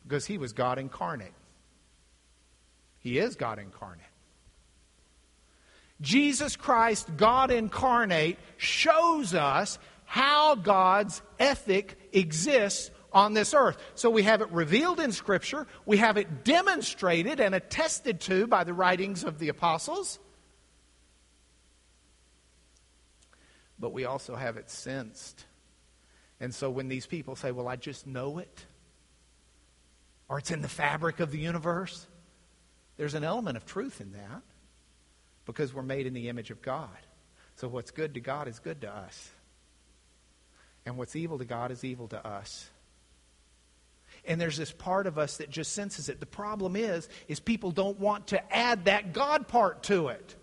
[0.05, 1.33] because he was God incarnate.
[3.01, 4.05] He is God incarnate.
[6.01, 13.77] Jesus Christ, God incarnate, shows us how God's ethic exists on this earth.
[13.95, 18.65] So we have it revealed in Scripture, we have it demonstrated and attested to by
[18.65, 20.19] the writings of the apostles,
[23.79, 25.45] but we also have it sensed.
[26.41, 28.65] And so when these people say, Well, I just know it,
[30.27, 32.07] or it's in the fabric of the universe,
[32.97, 34.43] there's an element of truth in that
[35.45, 36.89] because we're made in the image of God.
[37.57, 39.33] So what's good to God is good to us.
[40.89, 42.71] And what's evil to God is evil to us.
[44.25, 46.19] And there's this part of us that just senses it.
[46.19, 50.35] The problem is, is people don't want to add that God part to it.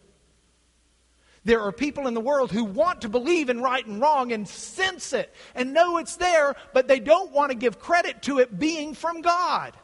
[1.46, 4.48] There are people in the world who want to believe in right and wrong and
[4.48, 8.60] sense it and know it's there, but they don't want to give credit to it
[8.60, 9.76] being from God.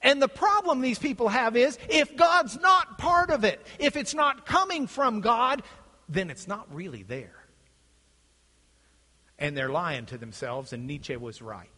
[0.00, 4.14] And the problem these people have is if God's not part of it, if it's
[4.14, 5.64] not coming from God,
[6.08, 7.35] then it's not really there
[9.38, 11.70] and they're lying to themselves, and Nietzsche was right.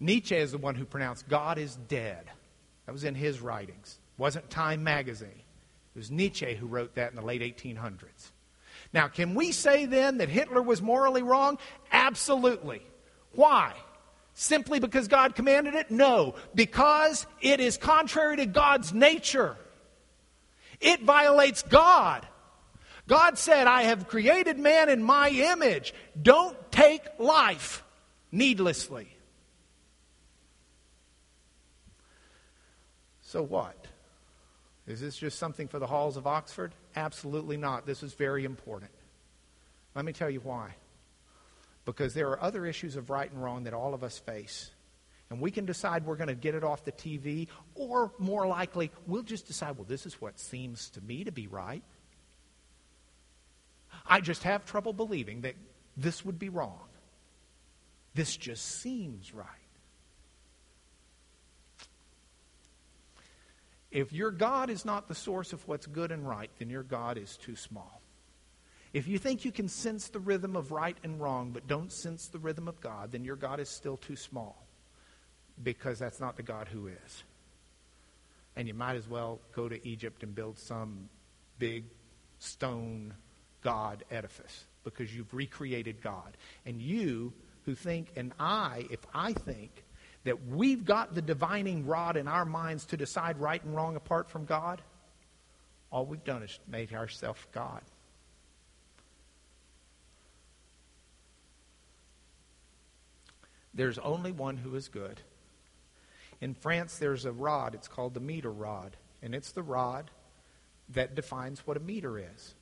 [0.00, 2.24] Nietzsche is the one who pronounced God is dead.
[2.86, 3.98] That was in his writings.
[4.18, 5.28] It wasn't Time magazine.
[5.28, 8.30] It was Nietzsche who wrote that in the late 1800s.
[8.92, 11.58] Now, can we say then that Hitler was morally wrong?
[11.92, 12.82] Absolutely.
[13.32, 13.74] Why?
[14.34, 15.90] Simply because God commanded it?
[15.90, 19.56] No, because it is contrary to God's nature.
[20.80, 22.26] It violates God.
[23.08, 25.92] God said, I have created man in my image.
[26.20, 27.82] Don't take life
[28.30, 29.08] needlessly.
[33.22, 33.86] So what?
[34.86, 36.74] Is this just something for the halls of Oxford?
[36.96, 37.86] Absolutely not.
[37.86, 38.90] This is very important.
[39.94, 40.74] Let me tell you why.
[41.84, 44.70] Because there are other issues of right and wrong that all of us face.
[45.30, 48.90] And we can decide we're going to get it off the TV, or more likely,
[49.06, 51.82] we'll just decide, well, this is what seems to me to be right.
[54.06, 55.54] I just have trouble believing that
[55.96, 56.80] this would be wrong.
[58.14, 59.46] This just seems right.
[63.90, 67.18] If your God is not the source of what's good and right, then your God
[67.18, 68.00] is too small.
[68.92, 72.28] If you think you can sense the rhythm of right and wrong, but don't sense
[72.28, 74.66] the rhythm of God, then your God is still too small
[75.62, 77.24] because that's not the God who is.
[78.56, 81.08] And you might as well go to Egypt and build some
[81.58, 81.84] big
[82.38, 83.14] stone
[83.62, 86.36] God edifice because you've recreated God.
[86.66, 87.32] And you
[87.64, 89.84] who think, and I, if I think
[90.24, 94.30] that we've got the divining rod in our minds to decide right and wrong apart
[94.30, 94.82] from God,
[95.90, 97.82] all we've done is made ourselves God.
[103.74, 105.20] There's only one who is good.
[106.40, 107.74] In France, there's a rod.
[107.74, 108.96] It's called the meter rod.
[109.22, 110.10] And it's the rod
[110.90, 112.54] that defines what a meter is.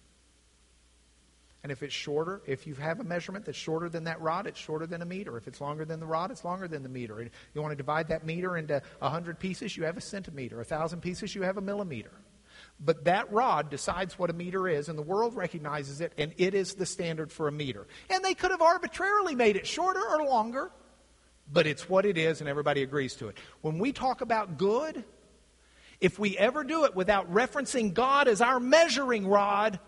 [1.62, 4.58] And if it's shorter, if you have a measurement that's shorter than that rod, it's
[4.58, 5.36] shorter than a meter.
[5.36, 7.18] If it's longer than the rod, it's longer than the meter.
[7.18, 10.56] And you want to divide that meter into 100 pieces, you have a centimeter.
[10.56, 12.12] 1,000 pieces, you have a millimeter.
[12.82, 16.54] But that rod decides what a meter is, and the world recognizes it, and it
[16.54, 17.86] is the standard for a meter.
[18.08, 20.70] And they could have arbitrarily made it shorter or longer,
[21.52, 23.36] but it's what it is, and everybody agrees to it.
[23.60, 25.04] When we talk about good,
[26.00, 29.78] if we ever do it without referencing God as our measuring rod,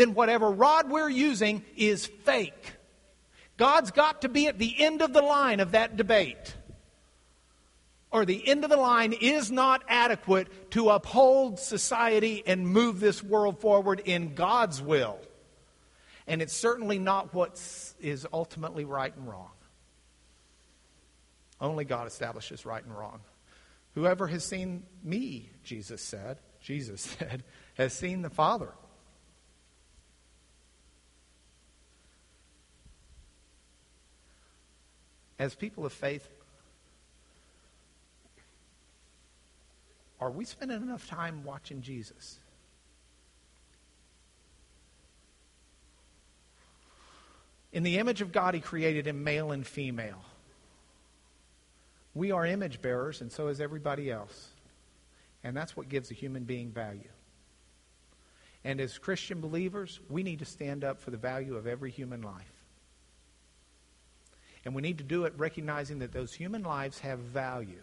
[0.00, 2.72] then whatever rod we're using is fake.
[3.56, 6.54] God's got to be at the end of the line of that debate.
[8.10, 13.22] Or the end of the line is not adequate to uphold society and move this
[13.22, 15.18] world forward in God's will.
[16.26, 17.60] And it's certainly not what
[18.00, 19.50] is ultimately right and wrong.
[21.60, 23.20] Only God establishes right and wrong.
[23.94, 27.44] Whoever has seen me, Jesus said, Jesus said,
[27.74, 28.72] has seen the Father.
[35.40, 36.28] As people of faith,
[40.20, 42.38] are we spending enough time watching Jesus?
[47.72, 50.22] In the image of God, He created him male and female.
[52.12, 54.48] We are image bearers, and so is everybody else.
[55.42, 57.08] And that's what gives a human being value.
[58.62, 62.20] And as Christian believers, we need to stand up for the value of every human
[62.20, 62.59] life.
[64.64, 67.82] And we need to do it recognizing that those human lives have value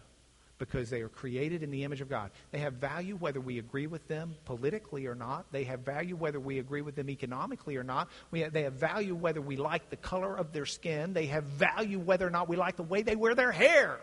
[0.59, 2.31] because they are created in the image of God.
[2.51, 5.45] They have value whether we agree with them politically or not.
[5.51, 8.09] They have value whether we agree with them economically or not.
[8.35, 11.13] Have, they have value whether we like the color of their skin.
[11.13, 13.99] They have value whether or not we like the way they wear their hair.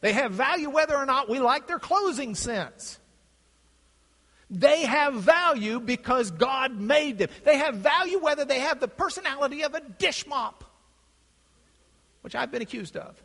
[0.00, 2.98] They have value whether or not we like their closing sense.
[4.48, 7.30] They have value because God made them.
[7.44, 10.62] They have value whether they have the personality of a dish mop,
[12.26, 13.22] which I've been accused of.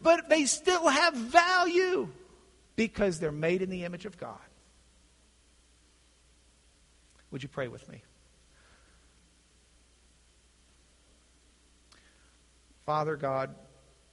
[0.00, 2.08] But they still have value
[2.76, 4.38] because they're made in the image of God.
[7.32, 8.04] Would you pray with me?
[12.84, 13.52] Father God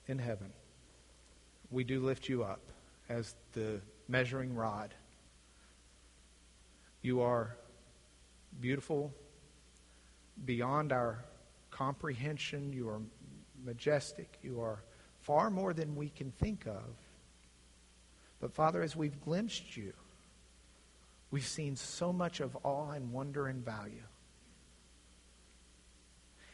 [0.08, 0.52] in heaven
[1.70, 2.62] we do lift you up
[3.08, 4.96] as the measuring rod.
[7.04, 7.56] You are
[8.60, 9.14] beautiful
[10.44, 11.24] beyond our
[11.70, 12.72] comprehension.
[12.72, 13.02] You are
[13.64, 14.38] majestic.
[14.42, 14.84] You are
[15.22, 16.84] far more than we can think of.
[18.40, 19.94] But, Father, as we've glimpsed you,
[21.32, 24.04] we've seen so much of awe and wonder and value.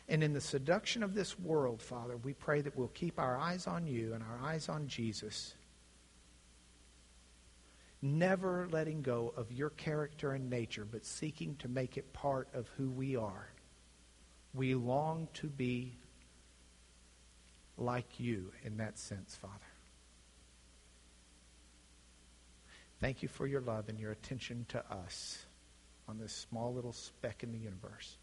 [0.07, 3.68] And in the seduction of this world, Father, we pray that we'll keep our eyes
[3.68, 5.53] on you and our eyes on Jesus,
[8.01, 12.68] never letting go of your character and nature, but seeking to make it part of
[12.78, 13.49] who we are.
[14.53, 15.97] We long to be
[17.80, 19.53] like you in that sense, Father.
[22.99, 25.45] Thank you for your love and your attention to us
[26.07, 28.17] on this small little speck in the universe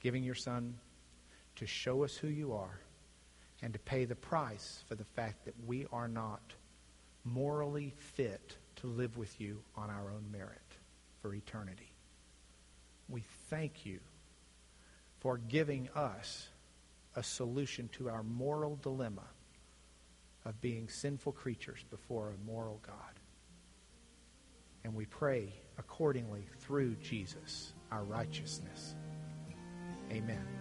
[0.00, 0.74] giving your son
[1.56, 2.80] to show us who you are
[3.62, 6.40] and to pay the price for the fact that we are not
[7.24, 10.58] morally fit to live with you on our own merit
[11.20, 11.92] for eternity.
[13.10, 14.00] We thank you
[15.20, 16.48] for giving us
[17.14, 19.26] a solution to our moral dilemma
[20.44, 22.96] of being sinful creatures before a moral God.
[24.84, 28.94] And we pray accordingly through Jesus, our righteousness.
[30.10, 30.59] Amen.